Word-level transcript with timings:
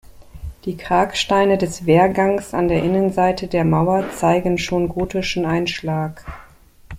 Die 0.65 0.77
Kragsteine 0.77 1.59
des 1.59 1.85
Wehrgangs 1.85 2.55
an 2.55 2.67
der 2.69 2.81
Innenseite 2.81 3.45
der 3.47 3.63
Mauer 3.63 4.09
zeigen 4.09 4.57
schon 4.57 4.89
gotischen 4.89 5.45
Einschlag. 5.45 6.25